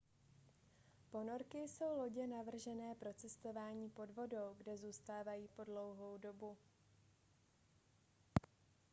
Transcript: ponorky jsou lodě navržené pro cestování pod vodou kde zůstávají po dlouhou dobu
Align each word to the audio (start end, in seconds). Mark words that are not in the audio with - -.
ponorky 1.11 1.57
jsou 1.67 1.97
lodě 1.97 2.27
navržené 2.27 2.95
pro 2.95 3.13
cestování 3.13 3.89
pod 3.89 4.09
vodou 4.11 4.55
kde 4.57 4.77
zůstávají 4.77 5.47
po 5.55 5.63
dlouhou 5.63 6.17
dobu 6.17 6.57